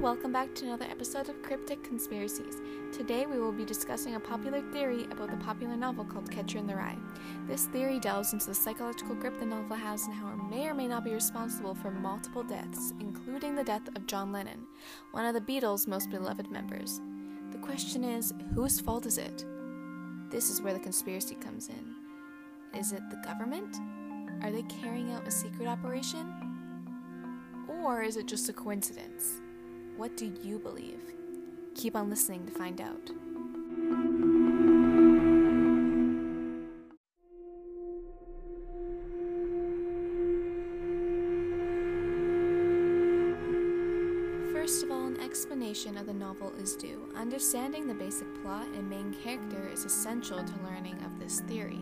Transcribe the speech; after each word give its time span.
Welcome 0.00 0.32
back 0.32 0.54
to 0.54 0.64
another 0.64 0.84
episode 0.88 1.28
of 1.28 1.42
Cryptic 1.42 1.82
Conspiracies. 1.82 2.60
Today 2.92 3.26
we 3.26 3.40
will 3.40 3.50
be 3.50 3.64
discussing 3.64 4.14
a 4.14 4.20
popular 4.20 4.60
theory 4.70 5.08
about 5.10 5.28
the 5.28 5.36
popular 5.38 5.76
novel 5.76 6.04
called 6.04 6.30
Catcher 6.30 6.58
in 6.58 6.68
the 6.68 6.76
Rye. 6.76 6.96
This 7.48 7.66
theory 7.66 7.98
delves 7.98 8.32
into 8.32 8.46
the 8.46 8.54
psychological 8.54 9.16
grip 9.16 9.40
the 9.40 9.44
novel 9.44 9.76
has 9.76 10.04
and 10.04 10.14
how 10.14 10.28
it 10.28 10.50
may 10.50 10.68
or 10.68 10.74
may 10.74 10.86
not 10.86 11.02
be 11.02 11.12
responsible 11.12 11.74
for 11.74 11.90
multiple 11.90 12.44
deaths, 12.44 12.94
including 13.00 13.56
the 13.56 13.64
death 13.64 13.88
of 13.88 14.06
John 14.06 14.30
Lennon, 14.30 14.68
one 15.10 15.26
of 15.26 15.34
the 15.34 15.40
Beatles' 15.40 15.88
most 15.88 16.10
beloved 16.10 16.48
members. 16.48 17.00
The 17.50 17.58
question 17.58 18.04
is 18.04 18.32
whose 18.54 18.78
fault 18.78 19.04
is 19.04 19.18
it? 19.18 19.44
This 20.30 20.48
is 20.48 20.62
where 20.62 20.74
the 20.74 20.78
conspiracy 20.78 21.34
comes 21.34 21.70
in. 21.70 21.96
Is 22.72 22.92
it 22.92 23.02
the 23.10 23.16
government? 23.16 23.76
Are 24.44 24.52
they 24.52 24.62
carrying 24.62 25.10
out 25.10 25.26
a 25.26 25.32
secret 25.32 25.66
operation? 25.66 26.32
Or 27.68 28.02
is 28.02 28.16
it 28.16 28.26
just 28.26 28.48
a 28.48 28.52
coincidence? 28.52 29.40
What 29.98 30.16
do 30.16 30.32
you 30.44 30.60
believe? 30.60 31.00
Keep 31.74 31.96
on 31.96 32.08
listening 32.08 32.46
to 32.46 32.52
find 32.52 32.80
out. 32.80 33.10
First 44.52 44.84
of 44.84 44.92
all, 44.92 45.06
an 45.08 45.18
explanation 45.20 45.96
of 45.96 46.06
the 46.06 46.14
novel 46.14 46.52
is 46.62 46.76
due. 46.76 47.12
Understanding 47.16 47.88
the 47.88 47.94
basic 47.94 48.28
plot 48.40 48.68
and 48.68 48.88
main 48.88 49.12
character 49.24 49.68
is 49.72 49.84
essential 49.84 50.38
to 50.38 50.52
learning 50.64 51.02
of 51.04 51.18
this 51.18 51.40
theory. 51.40 51.80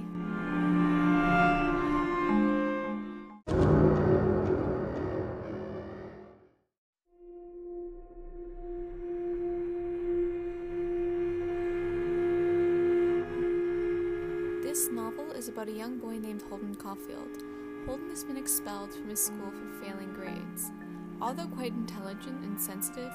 This 14.77 14.91
novel 14.93 15.33
is 15.33 15.49
about 15.49 15.71
a 15.71 15.73
young 15.73 15.97
boy 15.99 16.19
named 16.19 16.43
Holden 16.43 16.75
Caulfield. 16.75 17.43
Holden 17.87 18.11
has 18.11 18.25
been 18.25 18.37
expelled 18.37 18.93
from 18.93 19.09
his 19.09 19.25
school 19.25 19.51
for 19.51 19.83
failing 19.83 20.13
grades. 20.13 20.71
Although 21.19 21.47
quite 21.47 21.73
intelligent 21.73 22.45
and 22.45 22.61
sensitive, 22.61 23.11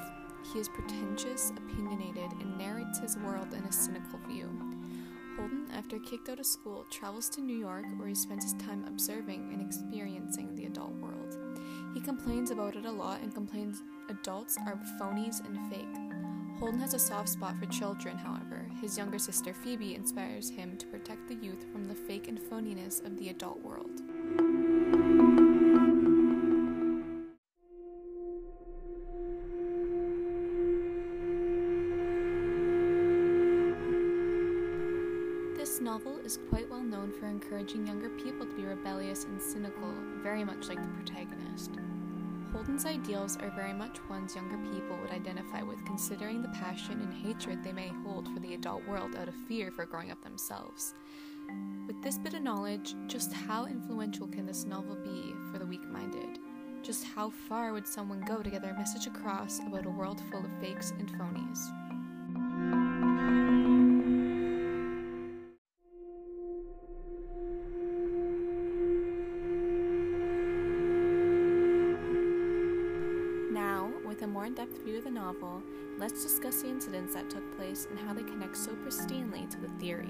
he 0.51 0.57
is 0.57 0.67
pretentious, 0.67 1.53
opinionated, 1.55 2.31
and 2.41 2.57
narrates 2.57 2.97
his 2.97 3.15
world 3.17 3.53
in 3.53 3.63
a 3.63 3.71
cynical 3.71 4.17
view. 4.27 4.49
Holden, 5.37 5.67
after 5.71 5.99
kicked 5.99 6.29
out 6.29 6.39
of 6.39 6.47
school, 6.47 6.83
travels 6.89 7.29
to 7.29 7.41
New 7.41 7.57
York 7.57 7.85
where 7.95 8.07
he 8.07 8.15
spends 8.15 8.43
his 8.43 8.53
time 8.53 8.83
observing 8.87 9.51
and 9.53 9.61
experiencing 9.61 10.55
the 10.55 10.65
adult 10.65 10.95
world. 10.95 11.37
He 11.93 12.01
complains 12.01 12.49
about 12.49 12.75
it 12.75 12.85
a 12.87 12.91
lot 12.91 13.21
and 13.21 13.35
complains 13.35 13.83
adults 14.09 14.57
are 14.65 14.81
phonies 14.99 15.45
and 15.45 15.71
fake. 15.71 16.20
Holden 16.61 16.79
has 16.81 16.93
a 16.93 16.99
soft 16.99 17.27
spot 17.27 17.57
for 17.57 17.65
children, 17.65 18.19
however. 18.19 18.63
His 18.79 18.95
younger 18.95 19.17
sister 19.17 19.51
Phoebe 19.51 19.95
inspires 19.95 20.47
him 20.47 20.77
to 20.77 20.85
protect 20.85 21.27
the 21.27 21.33
youth 21.33 21.65
from 21.71 21.85
the 21.85 21.95
fake 21.95 22.27
and 22.27 22.39
phoniness 22.39 23.03
of 23.03 23.17
the 23.17 23.29
adult 23.29 23.59
world. 23.63 23.89
This 35.57 35.81
novel 35.81 36.19
is 36.23 36.37
quite 36.51 36.69
well 36.69 36.83
known 36.83 37.11
for 37.11 37.25
encouraging 37.25 37.87
younger 37.87 38.09
people 38.23 38.45
to 38.45 38.55
be 38.55 38.65
rebellious 38.65 39.23
and 39.23 39.41
cynical, 39.41 39.95
very 40.21 40.43
much 40.43 40.67
like 40.67 40.79
the 40.79 40.89
protagonist. 40.89 41.71
Holden's 42.51 42.85
ideals 42.85 43.37
are 43.37 43.49
very 43.51 43.71
much 43.71 43.97
ones 44.09 44.35
younger 44.35 44.57
people 44.73 44.97
would 44.97 45.11
identify 45.11 45.61
with, 45.61 45.83
considering 45.85 46.41
the 46.41 46.49
passion 46.49 46.99
and 46.99 47.13
hatred 47.13 47.63
they 47.63 47.71
may 47.71 47.91
hold 48.03 48.27
for 48.33 48.39
the 48.41 48.53
adult 48.53 48.85
world 48.87 49.15
out 49.15 49.29
of 49.29 49.35
fear 49.47 49.71
for 49.71 49.85
growing 49.85 50.11
up 50.11 50.21
themselves. 50.21 50.93
With 51.87 52.01
this 52.03 52.17
bit 52.17 52.33
of 52.33 52.41
knowledge, 52.41 52.93
just 53.07 53.31
how 53.31 53.65
influential 53.65 54.27
can 54.27 54.45
this 54.45 54.65
novel 54.65 54.95
be 54.95 55.33
for 55.51 55.59
the 55.59 55.65
weak 55.65 55.87
minded? 55.89 56.39
Just 56.83 57.05
how 57.05 57.29
far 57.29 57.71
would 57.71 57.87
someone 57.87 58.21
go 58.21 58.41
to 58.41 58.49
get 58.49 58.61
their 58.61 58.73
message 58.73 59.07
across 59.07 59.59
about 59.59 59.85
a 59.85 59.89
world 59.89 60.21
full 60.29 60.43
of 60.43 60.51
fakes 60.59 60.91
and 60.91 61.09
phonies? 61.09 61.80
More 74.41 74.47
in 74.47 74.55
depth 74.55 74.83
view 74.83 74.97
of 74.97 75.03
the 75.03 75.11
novel, 75.11 75.61
let's 75.99 76.23
discuss 76.23 76.63
the 76.63 76.67
incidents 76.67 77.13
that 77.13 77.29
took 77.29 77.55
place 77.57 77.85
and 77.91 77.99
how 77.99 78.11
they 78.11 78.23
connect 78.23 78.57
so 78.57 78.71
pristinely 78.71 79.47
to 79.47 79.57
the 79.59 79.67
theory. 79.79 80.09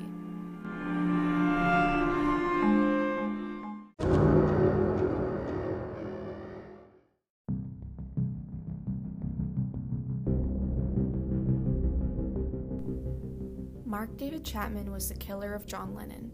Mark 13.85 14.15
David 14.15 14.45
Chapman 14.45 14.93
was 14.93 15.09
the 15.09 15.15
killer 15.15 15.53
of 15.53 15.65
John 15.65 15.93
Lennon. 15.93 16.31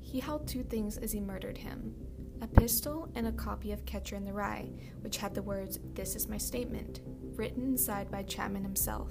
He 0.00 0.20
held 0.20 0.46
two 0.46 0.62
things 0.62 0.98
as 0.98 1.10
he 1.10 1.18
murdered 1.18 1.58
him 1.58 1.96
a 2.42 2.46
pistol 2.46 3.10
and 3.16 3.26
a 3.26 3.32
copy 3.32 3.72
of 3.72 3.84
Catcher 3.84 4.14
in 4.14 4.24
the 4.24 4.32
Rye, 4.32 4.70
which 5.00 5.16
had 5.16 5.34
the 5.34 5.42
words, 5.42 5.80
This 5.94 6.14
is 6.14 6.28
my 6.28 6.38
statement, 6.38 7.00
written 7.40 7.62
inside 7.62 8.10
by 8.10 8.22
Chapman 8.22 8.62
himself. 8.62 9.10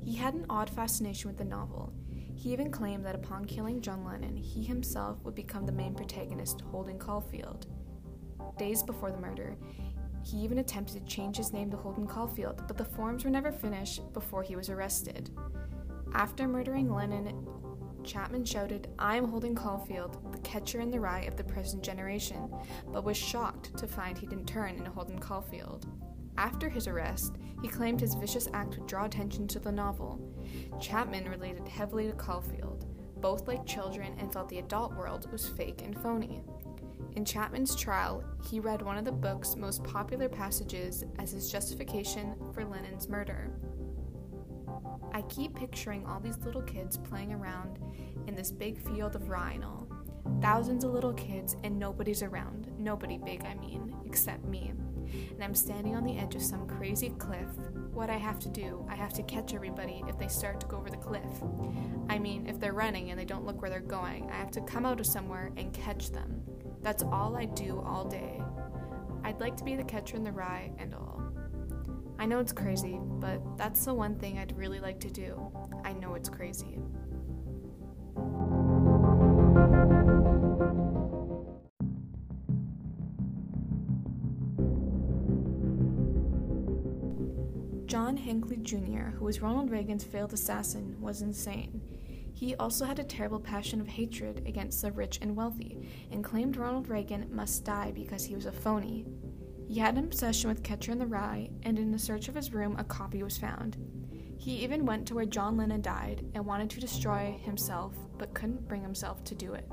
He 0.00 0.16
had 0.16 0.34
an 0.34 0.44
odd 0.50 0.68
fascination 0.68 1.30
with 1.30 1.38
the 1.38 1.44
novel. 1.44 1.92
He 2.34 2.52
even 2.52 2.72
claimed 2.72 3.06
that 3.06 3.14
upon 3.14 3.44
killing 3.44 3.80
John 3.80 4.04
Lennon, 4.04 4.36
he 4.36 4.64
himself 4.64 5.22
would 5.22 5.36
become 5.36 5.64
the 5.64 5.70
main 5.70 5.94
protagonist, 5.94 6.62
Holden 6.62 6.98
Caulfield. 6.98 7.68
Days 8.58 8.82
before 8.82 9.12
the 9.12 9.20
murder, 9.20 9.56
he 10.24 10.38
even 10.38 10.58
attempted 10.58 10.94
to 10.94 11.14
change 11.14 11.36
his 11.36 11.52
name 11.52 11.70
to 11.70 11.76
Holden 11.76 12.08
Caulfield, 12.08 12.60
but 12.66 12.76
the 12.76 12.84
forms 12.84 13.24
were 13.24 13.30
never 13.30 13.52
finished 13.52 14.12
before 14.12 14.42
he 14.42 14.56
was 14.56 14.68
arrested. 14.68 15.30
After 16.14 16.48
murdering 16.48 16.92
Lennon, 16.92 17.46
Chapman 18.02 18.44
shouted, 18.44 18.88
I 18.98 19.14
am 19.14 19.28
Holden 19.28 19.54
Caulfield, 19.54 20.18
the 20.32 20.40
catcher 20.40 20.80
in 20.80 20.90
the 20.90 20.98
rye 20.98 21.20
of 21.20 21.36
the 21.36 21.44
present 21.44 21.84
generation, 21.84 22.52
but 22.92 23.04
was 23.04 23.16
shocked 23.16 23.76
to 23.76 23.86
find 23.86 24.18
he 24.18 24.26
didn't 24.26 24.46
turn 24.46 24.74
into 24.74 24.90
Holden 24.90 25.20
Caulfield. 25.20 25.86
After 26.36 26.68
his 26.68 26.86
arrest, 26.86 27.36
he 27.60 27.68
claimed 27.68 28.00
his 28.00 28.14
vicious 28.14 28.48
act 28.52 28.76
would 28.76 28.86
draw 28.86 29.04
attention 29.04 29.46
to 29.48 29.58
the 29.58 29.72
novel. 29.72 30.20
Chapman 30.80 31.28
related 31.28 31.68
heavily 31.68 32.06
to 32.06 32.12
Caulfield. 32.12 32.86
Both 33.20 33.46
liked 33.46 33.66
children 33.66 34.14
and 34.18 34.32
felt 34.32 34.48
the 34.48 34.58
adult 34.58 34.94
world 34.94 35.30
was 35.30 35.48
fake 35.48 35.82
and 35.82 35.96
phony. 36.00 36.42
In 37.14 37.24
Chapman's 37.24 37.76
trial, 37.76 38.24
he 38.50 38.58
read 38.58 38.82
one 38.82 38.96
of 38.96 39.04
the 39.04 39.12
book's 39.12 39.54
most 39.54 39.84
popular 39.84 40.28
passages 40.28 41.04
as 41.18 41.30
his 41.30 41.50
justification 41.50 42.34
for 42.52 42.64
Lennon's 42.64 43.08
murder. 43.08 43.50
I 45.12 45.22
keep 45.22 45.54
picturing 45.54 46.06
all 46.06 46.20
these 46.20 46.38
little 46.38 46.62
kids 46.62 46.96
playing 46.96 47.32
around 47.32 47.78
in 48.26 48.34
this 48.34 48.50
big 48.50 48.80
field 48.80 49.14
of 49.14 49.28
all. 49.28 49.86
Thousands 50.40 50.84
of 50.84 50.92
little 50.92 51.12
kids, 51.12 51.56
and 51.62 51.78
nobody's 51.78 52.22
around. 52.22 52.70
Nobody 52.78 53.18
big, 53.18 53.44
I 53.44 53.54
mean, 53.54 53.94
except 54.06 54.44
me. 54.44 54.72
And 55.34 55.44
I'm 55.44 55.54
standing 55.54 55.94
on 55.94 56.04
the 56.04 56.16
edge 56.18 56.34
of 56.34 56.42
some 56.42 56.66
crazy 56.66 57.10
cliff. 57.10 57.48
What 57.92 58.10
I 58.10 58.16
have 58.16 58.38
to 58.40 58.48
do, 58.48 58.86
I 58.88 58.94
have 58.94 59.12
to 59.14 59.22
catch 59.22 59.54
everybody 59.54 60.02
if 60.08 60.18
they 60.18 60.28
start 60.28 60.60
to 60.60 60.66
go 60.66 60.78
over 60.78 60.90
the 60.90 60.96
cliff. 60.96 61.22
I 62.08 62.18
mean, 62.18 62.46
if 62.46 62.58
they're 62.58 62.72
running 62.72 63.10
and 63.10 63.20
they 63.20 63.24
don't 63.24 63.44
look 63.44 63.60
where 63.60 63.70
they're 63.70 63.80
going, 63.80 64.30
I 64.30 64.36
have 64.36 64.50
to 64.52 64.60
come 64.62 64.86
out 64.86 65.00
of 65.00 65.06
somewhere 65.06 65.52
and 65.56 65.72
catch 65.72 66.10
them. 66.10 66.42
That's 66.80 67.02
all 67.02 67.36
I 67.36 67.44
do 67.44 67.82
all 67.86 68.04
day. 68.04 68.42
I'd 69.24 69.40
like 69.40 69.56
to 69.58 69.64
be 69.64 69.76
the 69.76 69.84
catcher 69.84 70.16
in 70.16 70.24
the 70.24 70.32
rye 70.32 70.72
and 70.78 70.94
all. 70.94 71.22
I 72.18 72.26
know 72.26 72.38
it's 72.38 72.52
crazy, 72.52 72.98
but 73.02 73.40
that's 73.56 73.84
the 73.84 73.94
one 73.94 74.16
thing 74.16 74.38
I'd 74.38 74.56
really 74.56 74.80
like 74.80 75.00
to 75.00 75.10
do. 75.10 75.52
I 75.84 75.92
know 75.92 76.14
it's 76.14 76.28
crazy. 76.28 76.78
Hinckley 88.32 88.56
Jr., 88.56 89.10
who 89.10 89.26
was 89.26 89.42
Ronald 89.42 89.70
Reagan's 89.70 90.04
failed 90.04 90.32
assassin, 90.32 90.96
was 90.98 91.20
insane. 91.20 91.82
He 92.32 92.54
also 92.54 92.86
had 92.86 92.98
a 92.98 93.04
terrible 93.04 93.38
passion 93.38 93.78
of 93.78 93.86
hatred 93.86 94.44
against 94.46 94.80
the 94.80 94.90
rich 94.90 95.18
and 95.20 95.36
wealthy, 95.36 95.86
and 96.10 96.24
claimed 96.24 96.56
Ronald 96.56 96.88
Reagan 96.88 97.28
must 97.30 97.66
die 97.66 97.92
because 97.94 98.24
he 98.24 98.34
was 98.34 98.46
a 98.46 98.50
phony. 98.50 99.04
He 99.68 99.78
had 99.78 99.98
an 99.98 100.04
obsession 100.04 100.48
with 100.48 100.62
Catcher 100.62 100.92
in 100.92 100.98
the 100.98 101.04
Rye, 101.04 101.50
and 101.64 101.78
in 101.78 101.92
the 101.92 101.98
search 101.98 102.28
of 102.28 102.34
his 102.34 102.54
room, 102.54 102.74
a 102.78 102.84
copy 102.84 103.22
was 103.22 103.36
found. 103.36 103.76
He 104.38 104.64
even 104.64 104.86
went 104.86 105.06
to 105.08 105.14
where 105.14 105.26
John 105.26 105.58
Lennon 105.58 105.82
died 105.82 106.24
and 106.34 106.46
wanted 106.46 106.70
to 106.70 106.80
destroy 106.80 107.38
himself, 107.42 107.94
but 108.16 108.32
couldn't 108.32 108.66
bring 108.66 108.80
himself 108.80 109.22
to 109.24 109.34
do 109.34 109.52
it. 109.52 109.68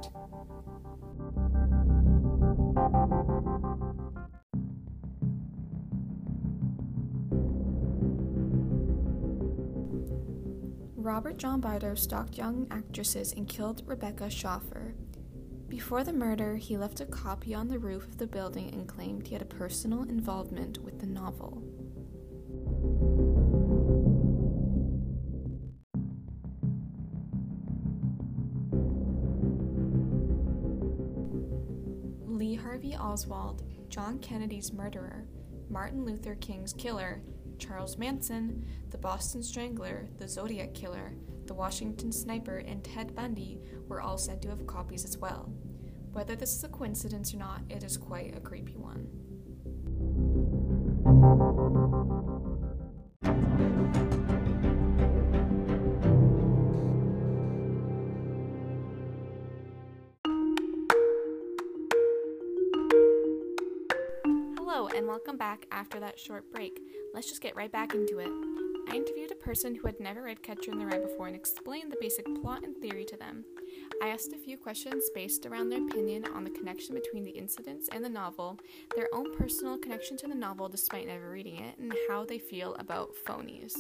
Robert 11.10 11.38
John 11.38 11.60
Bardo 11.60 11.96
stalked 11.96 12.38
young 12.38 12.68
actresses 12.70 13.34
and 13.34 13.48
killed 13.48 13.82
Rebecca 13.88 14.30
Schaeffer. 14.30 14.94
Before 15.68 16.04
the 16.04 16.14
murder, 16.14 16.56
he 16.56 16.78
left 16.78 17.02
a 17.02 17.06
copy 17.08 17.56
on 17.56 17.68
the 17.68 17.80
roof 17.80 18.04
of 18.04 18.20
the 18.20 18.28
building 18.28 18.70
and 18.76 18.88
claimed 18.88 19.26
he 19.26 19.34
had 19.34 19.42
a 19.42 19.46
personal 19.46 20.04
involvement 20.04 20.78
with 20.84 21.00
the 21.00 21.08
novel. 21.08 21.64
Lee 32.28 32.54
Harvey 32.54 32.96
Oswald, 32.96 33.64
John 33.90 34.20
Kennedy's 34.20 34.72
murderer, 34.72 35.26
Martin 35.72 36.06
Luther 36.06 36.36
King's 36.36 36.74
killer, 36.74 37.24
Charles 37.60 37.98
Manson, 37.98 38.66
the 38.90 38.98
Boston 38.98 39.44
Strangler, 39.44 40.08
the 40.18 40.28
Zodiac 40.28 40.74
Killer, 40.74 41.14
the 41.46 41.54
Washington 41.54 42.12
Sniper, 42.12 42.58
and 42.60 42.84
Ted 42.84 43.14
Bundy 43.16 43.60
were 43.88 44.02
all 44.02 44.18
said 44.18 44.42
to 44.42 44.50
have 44.50 44.66
copies 44.66 45.06
as 45.06 45.18
well. 45.18 45.52
Whether 46.14 46.36
this 46.36 46.56
is 46.56 46.64
a 46.64 46.70
coincidence 46.70 47.34
or 47.34 47.38
not, 47.38 47.62
it 47.70 47.84
is 47.84 47.98
quite 47.98 48.36
a 48.36 48.40
creepy 48.40 48.78
one. 48.78 49.08
Hello, 64.80 64.88
and 64.96 65.08
welcome 65.08 65.36
back 65.36 65.66
after 65.74 66.00
that 66.00 66.18
short 66.18 66.50
break. 66.54 66.80
Let's 67.14 67.28
just 67.28 67.42
get 67.42 67.58
right 67.58 67.70
back 67.70 67.94
into 67.94 68.20
it. 68.20 68.30
I 68.90 68.96
interviewed 68.96 69.30
a 69.30 69.36
person 69.36 69.76
who 69.76 69.86
had 69.86 70.00
never 70.00 70.24
read 70.24 70.42
Catcher 70.42 70.72
in 70.72 70.80
the 70.80 70.86
Rye 70.86 71.00
before 71.00 71.28
and 71.28 71.36
explained 71.36 71.92
the 71.92 71.98
basic 72.00 72.24
plot 72.42 72.64
and 72.64 72.78
theory 72.78 73.04
to 73.04 73.18
them. 73.18 73.44
I 74.02 74.08
asked 74.08 74.32
a 74.32 74.38
few 74.38 74.58
questions 74.58 75.04
based 75.14 75.46
around 75.46 75.68
their 75.68 75.86
opinion 75.86 76.28
on 76.34 76.46
the 76.46 76.50
connection 76.50 76.96
between 76.96 77.26
the 77.26 77.32
incidents 77.32 77.90
and 77.92 78.06
the 78.06 78.10
novel, 78.10 78.58
their 78.96 79.10
own 79.12 79.36
personal 79.36 79.78
connection 79.78 80.16
to 80.16 80.30
the 80.30 80.34
novel 80.34 80.70
despite 80.70 81.08
never 81.08 81.30
reading 81.30 81.60
it, 81.60 81.78
and 81.78 81.94
how 82.08 82.24
they 82.24 82.40
feel 82.40 82.74
about 82.76 83.14
phonies. 83.28 83.76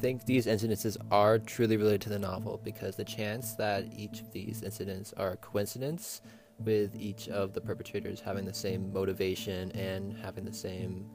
Think 0.00 0.24
these 0.24 0.46
incidences 0.46 0.96
are 1.10 1.38
truly 1.38 1.76
related 1.76 2.00
to 2.02 2.08
the 2.08 2.18
novel 2.18 2.60
because 2.64 2.96
the 2.96 3.04
chance 3.04 3.52
that 3.54 3.84
each 3.96 4.20
of 4.20 4.32
these 4.32 4.62
incidents 4.62 5.12
are 5.16 5.32
a 5.32 5.36
coincidence 5.36 6.22
with 6.58 6.94
each 6.96 7.28
of 7.28 7.52
the 7.52 7.60
perpetrators 7.60 8.20
having 8.20 8.44
the 8.44 8.54
same 8.54 8.92
motivation 8.92 9.70
and 9.72 10.16
having 10.16 10.44
the 10.44 10.52
same 10.52 11.06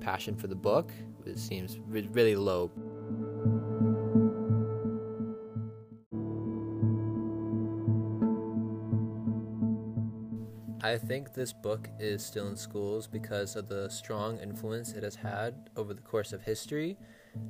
passion 0.00 0.36
for 0.36 0.46
the 0.46 0.54
book 0.54 0.90
it 1.26 1.38
seems 1.38 1.78
really 1.88 2.36
low. 2.36 2.70
I 10.82 10.98
think 10.98 11.32
this 11.32 11.52
book 11.52 11.88
is 11.98 12.22
still 12.22 12.48
in 12.48 12.56
schools 12.56 13.06
because 13.06 13.56
of 13.56 13.68
the 13.68 13.88
strong 13.88 14.38
influence 14.38 14.92
it 14.92 15.02
has 15.02 15.14
had 15.14 15.70
over 15.76 15.94
the 15.94 16.02
course 16.02 16.34
of 16.34 16.42
history, 16.42 16.98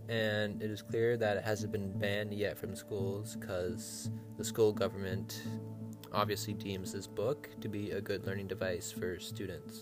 and 0.08 0.62
it 0.62 0.70
is 0.70 0.82
clear 0.82 1.16
that 1.16 1.36
it 1.36 1.44
hasn't 1.44 1.72
been 1.72 1.90
banned 1.98 2.32
yet 2.32 2.58
from 2.58 2.74
schools 2.76 3.36
because 3.36 4.10
the 4.36 4.44
school 4.44 4.72
government 4.72 5.42
obviously 6.12 6.54
deems 6.54 6.92
this 6.92 7.06
book 7.06 7.48
to 7.60 7.68
be 7.68 7.90
a 7.90 8.00
good 8.00 8.26
learning 8.26 8.46
device 8.46 8.92
for 8.92 9.18
students. 9.18 9.80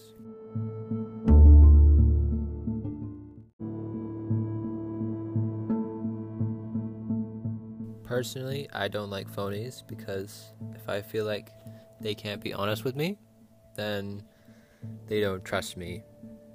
Personally, 8.05 8.69
I 8.72 8.88
don't 8.88 9.10
like 9.10 9.31
phonies 9.31 9.82
because 9.87 10.52
if 10.75 10.88
I 10.88 11.00
feel 11.00 11.25
like 11.25 11.48
they 12.00 12.14
can't 12.14 12.43
be 12.43 12.52
honest 12.52 12.84
with 12.84 12.94
me, 12.94 13.19
then 13.75 14.22
they 15.06 15.20
don't 15.20 15.44
trust 15.44 15.76
me, 15.76 16.02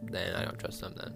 then 0.04 0.36
I 0.36 0.46
don't 0.46 0.60
trust 0.60 0.82
them 0.82 0.94
then. 0.98 1.14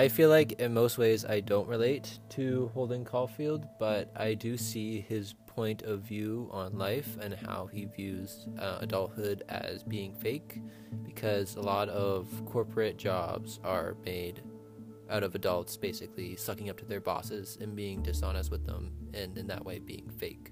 I 0.00 0.08
feel 0.08 0.30
like 0.30 0.52
in 0.52 0.72
most 0.72 0.96
ways 0.96 1.26
I 1.26 1.40
don't 1.40 1.68
relate 1.68 2.20
to 2.30 2.70
Holden 2.72 3.04
Caulfield, 3.04 3.66
but 3.78 4.10
I 4.16 4.32
do 4.32 4.56
see 4.56 5.02
his 5.02 5.34
point 5.46 5.82
of 5.82 6.00
view 6.00 6.48
on 6.52 6.78
life 6.78 7.18
and 7.20 7.34
how 7.34 7.66
he 7.66 7.84
views 7.84 8.48
uh, 8.58 8.78
adulthood 8.80 9.42
as 9.50 9.82
being 9.82 10.14
fake 10.14 10.62
because 11.04 11.56
a 11.56 11.60
lot 11.60 11.90
of 11.90 12.26
corporate 12.46 12.96
jobs 12.96 13.60
are 13.62 13.94
made 14.06 14.40
out 15.10 15.22
of 15.22 15.34
adults 15.34 15.76
basically 15.76 16.34
sucking 16.34 16.70
up 16.70 16.78
to 16.78 16.86
their 16.86 17.02
bosses 17.02 17.58
and 17.60 17.76
being 17.76 18.02
dishonest 18.02 18.50
with 18.50 18.64
them 18.64 18.92
and 19.12 19.36
in 19.36 19.46
that 19.48 19.66
way 19.66 19.80
being 19.80 20.10
fake. 20.16 20.50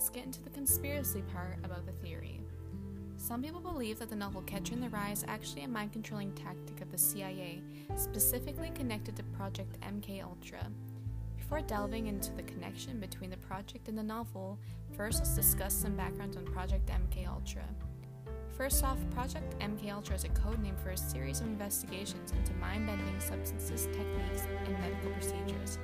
Let's 0.00 0.08
get 0.08 0.24
into 0.24 0.42
the 0.42 0.48
conspiracy 0.48 1.22
part 1.30 1.58
about 1.62 1.84
the 1.84 1.92
theory. 1.92 2.40
Some 3.18 3.42
people 3.42 3.60
believe 3.60 3.98
that 3.98 4.08
the 4.08 4.16
novel 4.16 4.40
Catcher 4.40 4.72
in 4.72 4.80
the 4.80 4.88
Rye 4.88 5.10
is 5.10 5.26
actually 5.28 5.64
a 5.64 5.68
mind 5.68 5.92
controlling 5.92 6.32
tactic 6.32 6.80
of 6.80 6.90
the 6.90 6.96
CIA, 6.96 7.60
specifically 7.96 8.70
connected 8.74 9.14
to 9.16 9.22
Project 9.24 9.78
MK 9.82 10.24
Ultra. 10.24 10.66
Before 11.36 11.60
delving 11.60 12.06
into 12.06 12.32
the 12.32 12.44
connection 12.44 12.98
between 12.98 13.28
the 13.28 13.36
project 13.36 13.88
and 13.88 13.98
the 13.98 14.02
novel, 14.02 14.58
first 14.96 15.18
let's 15.18 15.36
discuss 15.36 15.74
some 15.74 15.96
background 15.96 16.34
on 16.38 16.46
Project 16.46 16.88
MK 16.88 17.28
Ultra. 17.28 17.64
First 18.56 18.82
off, 18.82 18.96
Project 19.10 19.54
MK 19.58 19.92
Ultra 19.92 20.16
is 20.16 20.24
a 20.24 20.30
code 20.30 20.62
name 20.62 20.76
for 20.82 20.92
a 20.92 20.96
series 20.96 21.42
of 21.42 21.48
investigations 21.48 22.32
into 22.32 22.54
mind-bending 22.54 23.20
substances, 23.20 23.84
techniques, 23.92 24.46
and 24.64 24.78
medical 24.80 25.10
procedures. 25.10 25.78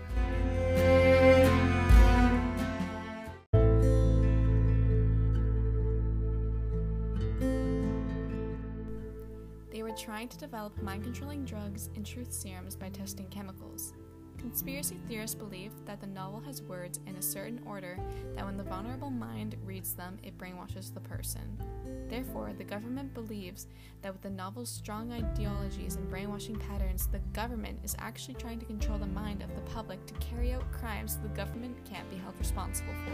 Trying 10.16 10.28
to 10.28 10.38
develop 10.38 10.72
mind 10.80 11.04
controlling 11.04 11.44
drugs 11.44 11.90
and 11.94 12.06
truth 12.06 12.32
serums 12.32 12.74
by 12.74 12.88
testing 12.88 13.26
chemicals. 13.26 13.92
Conspiracy 14.38 14.98
theorists 15.06 15.34
believe 15.34 15.72
that 15.84 16.00
the 16.00 16.06
novel 16.06 16.40
has 16.40 16.62
words 16.62 17.00
in 17.06 17.16
a 17.16 17.22
certain 17.22 17.60
order 17.66 17.98
that 18.34 18.46
when 18.46 18.56
the 18.56 18.62
vulnerable 18.64 19.10
mind 19.10 19.56
reads 19.62 19.92
them, 19.92 20.16
it 20.22 20.38
brainwashes 20.38 20.94
the 20.94 21.00
person. 21.00 21.58
Therefore, 22.08 22.54
the 22.56 22.64
government 22.64 23.12
believes 23.12 23.66
that 24.00 24.10
with 24.10 24.22
the 24.22 24.30
novel's 24.30 24.70
strong 24.70 25.12
ideologies 25.12 25.96
and 25.96 26.08
brainwashing 26.08 26.56
patterns, 26.60 27.08
the 27.08 27.20
government 27.34 27.78
is 27.84 27.94
actually 27.98 28.36
trying 28.36 28.60
to 28.60 28.64
control 28.64 28.96
the 28.96 29.04
mind 29.04 29.42
of 29.42 29.54
the 29.54 29.70
public 29.72 30.06
to 30.06 30.14
carry 30.14 30.54
out 30.54 30.72
crimes 30.72 31.18
the 31.18 31.28
government 31.28 31.76
can't 31.84 32.08
be 32.08 32.16
held 32.16 32.38
responsible 32.38 32.94
for. 33.04 33.12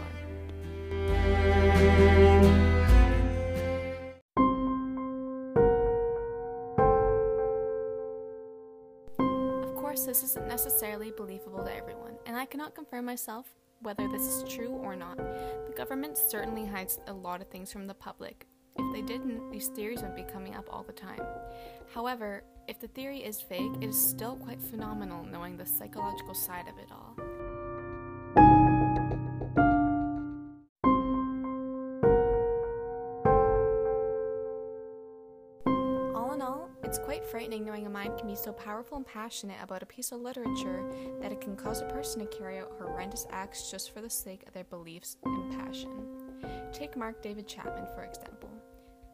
Course, 9.93 10.05
this 10.07 10.23
isn't 10.23 10.47
necessarily 10.47 11.11
believable 11.11 11.63
to 11.63 11.71
everyone, 11.75 12.15
and 12.25 12.35
I 12.35 12.45
cannot 12.45 12.73
confirm 12.73 13.05
myself 13.05 13.45
whether 13.81 14.07
this 14.07 14.23
is 14.23 14.43
true 14.51 14.69
or 14.69 14.95
not. 14.95 15.17
The 15.17 15.73
government 15.77 16.17
certainly 16.17 16.65
hides 16.65 16.97
a 17.05 17.13
lot 17.13 17.41
of 17.41 17.49
things 17.49 17.71
from 17.71 17.85
the 17.85 17.93
public. 17.93 18.47
If 18.75 18.91
they 18.91 19.03
didn't, 19.03 19.51
these 19.51 19.67
theories 19.67 20.01
would 20.01 20.15
be 20.15 20.23
coming 20.23 20.55
up 20.55 20.67
all 20.71 20.81
the 20.81 20.93
time. 20.93 21.21
However, 21.93 22.43
if 22.67 22.79
the 22.79 22.87
theory 22.87 23.19
is 23.19 23.39
fake, 23.39 23.71
it 23.81 23.89
is 23.89 24.09
still 24.09 24.35
quite 24.37 24.59
phenomenal 24.59 25.25
knowing 25.25 25.57
the 25.57 25.65
psychological 25.67 26.33
side 26.33 26.67
of 26.67 26.79
it 26.79 26.89
all. 26.91 27.15
All 27.19 27.25
it's 36.93 37.03
quite 37.03 37.25
frightening 37.25 37.65
knowing 37.65 37.87
a 37.87 37.89
mind 37.89 38.15
can 38.19 38.27
be 38.27 38.35
so 38.35 38.53
powerful 38.53 38.97
and 38.97 39.07
passionate 39.07 39.57
about 39.63 39.81
a 39.81 39.85
piece 39.87 40.11
of 40.11 40.21
literature 40.21 40.85
that 41.19 41.31
it 41.31 41.41
can 41.41 41.55
cause 41.55 41.81
a 41.81 41.85
person 41.85 42.19
to 42.19 42.37
carry 42.37 42.59
out 42.59 42.71
horrendous 42.77 43.25
acts 43.31 43.71
just 43.71 43.91
for 43.91 43.99
the 43.99 44.09
sake 44.11 44.43
of 44.45 44.53
their 44.53 44.65
beliefs 44.65 45.17
and 45.25 45.59
passion. 45.59 45.89
Take 46.71 46.95
Mark 46.95 47.23
David 47.23 47.47
Chapman, 47.47 47.87
for 47.95 48.03
example. 48.03 48.51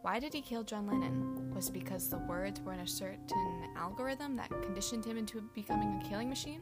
Why 0.02 0.20
did 0.20 0.34
he 0.34 0.42
kill 0.42 0.66
John 0.66 0.88
Lennon? 0.88 1.54
Was 1.56 1.70
it 1.70 1.72
because 1.72 2.10
the 2.10 2.18
words 2.18 2.60
were 2.60 2.74
in 2.74 2.82
a 2.82 2.88
certain 2.88 3.70
algorithm 3.78 4.36
that 4.36 4.50
conditioned 4.62 5.06
him 5.06 5.18
into 5.18 5.42
becoming 5.56 6.02
a 6.02 6.10
killing 6.10 6.28
machine? 6.28 6.62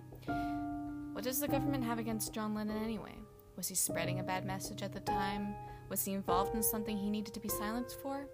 What 1.13 1.23
does 1.23 1.39
the 1.39 1.47
government 1.47 1.83
have 1.83 1.97
against 1.97 2.31
John 2.31 2.53
Lennon 2.53 2.83
anyway? 2.83 3.15
Was 3.55 3.67
he 3.67 3.73
spreading 3.73 4.19
a 4.19 4.23
bad 4.23 4.45
message 4.45 4.83
at 4.83 4.93
the 4.93 4.99
time? 4.99 5.55
Was 5.89 6.05
he 6.05 6.13
involved 6.13 6.53
in 6.53 6.61
something 6.61 6.95
he 6.95 7.09
needed 7.09 7.33
to 7.33 7.39
be 7.39 7.49
silenced 7.49 7.99
for? 8.03 8.27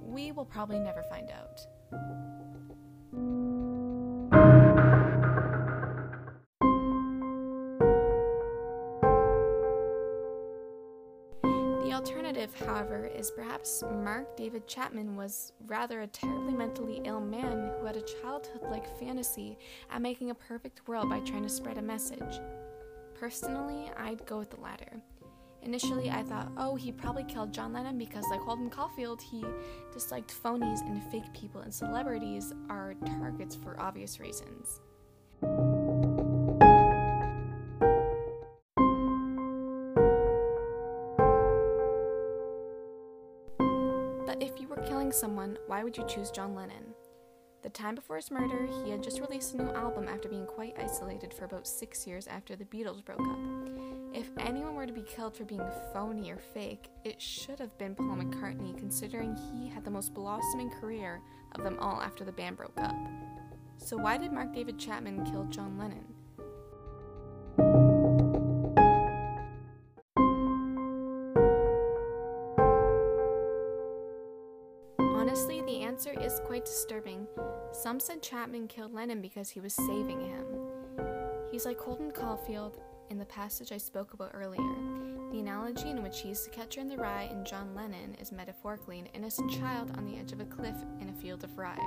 We 0.00 0.32
will 0.32 0.46
probably 0.46 0.78
never 0.78 1.02
find 1.02 1.28
out. 1.28 1.60
The 1.90 1.98
alternative, 11.92 12.54
however, 12.54 13.06
is 13.06 13.32
perhaps 13.32 13.82
Mark 14.04 14.36
David 14.36 14.68
Chapman 14.68 15.16
was 15.16 15.52
rather 15.66 16.02
a 16.02 16.06
terribly 16.06 16.54
mentally 16.54 17.00
ill 17.04 17.20
man 17.20 17.72
who 17.78 17.86
had 17.86 17.96
a 17.96 18.02
childhood 18.02 18.62
like 18.70 18.86
fantasy 18.98 19.58
at 19.90 20.00
making 20.00 20.30
a 20.30 20.34
perfect 20.34 20.86
world 20.86 21.08
by 21.08 21.18
trying 21.20 21.42
to 21.42 21.48
spread 21.48 21.78
a 21.78 21.82
message. 21.82 22.40
Personally, 23.18 23.90
I'd 23.96 24.24
go 24.26 24.38
with 24.38 24.50
the 24.50 24.60
latter. 24.60 25.02
Initially, 25.62 26.10
I 26.10 26.22
thought, 26.22 26.50
oh, 26.56 26.74
he 26.74 26.90
probably 26.90 27.24
killed 27.24 27.52
John 27.52 27.72
Lennon 27.72 27.98
because, 27.98 28.24
like 28.30 28.40
Holden 28.40 28.70
Caulfield, 28.70 29.20
he 29.20 29.44
disliked 29.92 30.34
phonies 30.42 30.80
and 30.80 31.02
fake 31.12 31.32
people, 31.34 31.60
and 31.60 31.72
celebrities 31.72 32.52
are 32.68 32.94
targets 33.18 33.54
for 33.54 33.78
obvious 33.78 34.18
reasons. 34.18 34.80
But 44.26 44.42
if 44.42 44.58
you 44.60 44.66
were 44.68 44.82
killing 44.86 45.12
someone, 45.12 45.58
why 45.66 45.84
would 45.84 45.96
you 45.96 46.06
choose 46.08 46.30
John 46.30 46.54
Lennon? 46.54 46.94
The 47.62 47.68
time 47.68 47.94
before 47.94 48.16
his 48.16 48.30
murder, 48.30 48.66
he 48.84 48.90
had 48.90 49.02
just 49.02 49.20
released 49.20 49.52
a 49.52 49.58
new 49.58 49.70
album 49.72 50.08
after 50.08 50.30
being 50.30 50.46
quite 50.46 50.76
isolated 50.78 51.34
for 51.34 51.44
about 51.44 51.66
six 51.66 52.06
years 52.06 52.26
after 52.26 52.56
the 52.56 52.64
Beatles 52.64 53.04
broke 53.04 53.20
up. 53.20 53.59
If 54.20 54.28
anyone 54.36 54.74
were 54.74 54.84
to 54.84 54.92
be 54.92 55.00
killed 55.00 55.34
for 55.34 55.46
being 55.46 55.66
phony 55.94 56.30
or 56.30 56.36
fake, 56.36 56.90
it 57.04 57.22
should 57.22 57.58
have 57.58 57.78
been 57.78 57.94
Paul 57.94 58.16
McCartney, 58.16 58.76
considering 58.76 59.34
he 59.34 59.66
had 59.66 59.82
the 59.82 59.90
most 59.90 60.12
blossoming 60.12 60.68
career 60.68 61.22
of 61.52 61.64
them 61.64 61.78
all 61.80 62.02
after 62.02 62.22
the 62.22 62.30
band 62.30 62.58
broke 62.58 62.78
up. 62.78 62.94
So, 63.78 63.96
why 63.96 64.18
did 64.18 64.30
Mark 64.30 64.54
David 64.54 64.78
Chapman 64.78 65.24
kill 65.24 65.44
John 65.44 65.78
Lennon? 65.78 66.04
Honestly, 74.98 75.62
the 75.62 75.80
answer 75.80 76.12
is 76.20 76.42
quite 76.44 76.66
disturbing. 76.66 77.26
Some 77.72 77.98
said 77.98 78.22
Chapman 78.22 78.68
killed 78.68 78.92
Lennon 78.92 79.22
because 79.22 79.48
he 79.48 79.60
was 79.60 79.72
saving 79.72 80.20
him. 80.20 80.44
He's 81.50 81.64
like 81.64 81.80
Holden 81.80 82.10
Caulfield 82.10 82.76
in 83.10 83.18
the 83.18 83.24
passage 83.26 83.72
I 83.72 83.76
spoke 83.76 84.14
about 84.14 84.30
earlier. 84.32 84.62
The 85.32 85.40
analogy 85.40 85.90
in 85.90 86.02
which 86.02 86.20
he 86.20 86.30
is 86.30 86.44
the 86.44 86.50
catcher 86.50 86.80
in 86.80 86.88
the 86.88 86.96
rye 86.96 87.28
in 87.30 87.44
John 87.44 87.74
Lennon 87.74 88.16
is 88.20 88.32
metaphorically 88.32 89.00
an 89.00 89.06
innocent 89.14 89.50
child 89.50 89.90
on 89.96 90.06
the 90.06 90.16
edge 90.16 90.32
of 90.32 90.40
a 90.40 90.44
cliff 90.44 90.76
in 91.00 91.08
a 91.08 91.20
field 91.20 91.44
of 91.44 91.58
rye. 91.58 91.78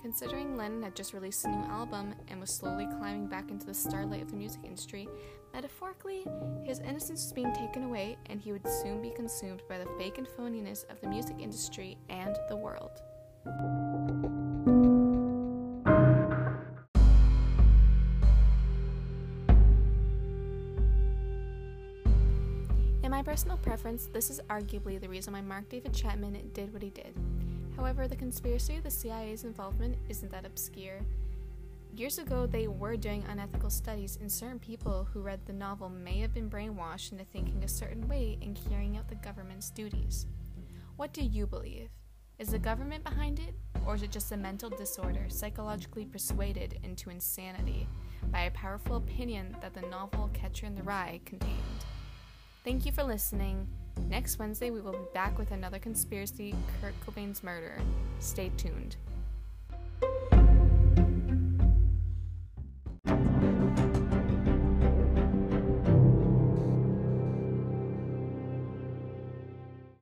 Considering 0.00 0.56
Lennon 0.56 0.82
had 0.84 0.94
just 0.94 1.12
released 1.12 1.44
a 1.44 1.48
new 1.48 1.64
album 1.64 2.14
and 2.28 2.40
was 2.40 2.50
slowly 2.50 2.86
climbing 2.86 3.26
back 3.26 3.50
into 3.50 3.66
the 3.66 3.74
starlight 3.74 4.22
of 4.22 4.30
the 4.30 4.36
music 4.36 4.60
industry, 4.64 5.08
metaphorically, 5.52 6.24
his 6.64 6.78
innocence 6.78 7.24
was 7.24 7.32
being 7.32 7.52
taken 7.52 7.82
away 7.82 8.16
and 8.26 8.40
he 8.40 8.52
would 8.52 8.66
soon 8.82 9.02
be 9.02 9.10
consumed 9.10 9.62
by 9.68 9.76
the 9.76 9.90
fake 9.98 10.18
and 10.18 10.28
phoniness 10.28 10.88
of 10.88 11.00
the 11.00 11.08
music 11.08 11.36
industry 11.40 11.98
and 12.08 12.38
the 12.48 12.56
world. 12.56 13.02
In 23.08 23.12
my 23.12 23.22
personal 23.22 23.56
preference, 23.56 24.04
this 24.12 24.28
is 24.28 24.38
arguably 24.50 25.00
the 25.00 25.08
reason 25.08 25.32
why 25.32 25.40
Mark 25.40 25.70
David 25.70 25.94
Chapman 25.94 26.50
did 26.52 26.70
what 26.74 26.82
he 26.82 26.90
did. 26.90 27.16
However, 27.74 28.06
the 28.06 28.14
conspiracy 28.14 28.76
of 28.76 28.82
the 28.82 28.90
CIA's 28.90 29.44
involvement 29.44 29.96
isn't 30.10 30.30
that 30.30 30.44
obscure. 30.44 31.00
Years 31.96 32.18
ago, 32.18 32.44
they 32.44 32.68
were 32.68 32.98
doing 32.98 33.24
unethical 33.30 33.70
studies, 33.70 34.18
and 34.20 34.30
certain 34.30 34.58
people 34.58 35.08
who 35.10 35.22
read 35.22 35.40
the 35.46 35.54
novel 35.54 35.88
may 35.88 36.18
have 36.18 36.34
been 36.34 36.50
brainwashed 36.50 37.12
into 37.12 37.24
thinking 37.24 37.64
a 37.64 37.68
certain 37.68 38.06
way 38.08 38.36
and 38.42 38.60
carrying 38.68 38.98
out 38.98 39.08
the 39.08 39.14
government's 39.14 39.70
duties. 39.70 40.26
What 40.96 41.14
do 41.14 41.22
you 41.22 41.46
believe? 41.46 41.88
Is 42.38 42.48
the 42.50 42.58
government 42.58 43.04
behind 43.04 43.38
it, 43.38 43.54
or 43.86 43.94
is 43.94 44.02
it 44.02 44.10
just 44.10 44.32
a 44.32 44.36
mental 44.36 44.68
disorder 44.68 45.24
psychologically 45.28 46.04
persuaded 46.04 46.78
into 46.82 47.08
insanity 47.08 47.88
by 48.30 48.42
a 48.42 48.50
powerful 48.50 48.96
opinion 48.96 49.56
that 49.62 49.72
the 49.72 49.88
novel 49.88 50.28
Catcher 50.34 50.66
in 50.66 50.74
the 50.74 50.82
Rye 50.82 51.22
contained? 51.24 51.86
Thank 52.64 52.84
you 52.84 52.92
for 52.92 53.02
listening. 53.02 53.66
Next 54.08 54.38
Wednesday, 54.38 54.70
we 54.70 54.80
will 54.80 54.92
be 54.92 54.98
back 55.14 55.38
with 55.38 55.52
another 55.52 55.78
conspiracy 55.78 56.54
Kurt 56.80 56.94
Cobain's 57.06 57.42
murder. 57.42 57.78
Stay 58.20 58.50
tuned. 58.56 58.96